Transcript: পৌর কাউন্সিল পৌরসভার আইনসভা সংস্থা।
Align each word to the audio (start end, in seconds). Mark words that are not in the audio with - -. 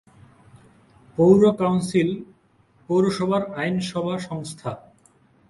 পৌর 1.17 1.41
কাউন্সিল 1.59 2.09
পৌরসভার 2.89 3.43
আইনসভা 3.55 4.15
সংস্থা। 4.19 4.71